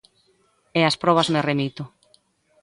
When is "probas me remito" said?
1.03-1.83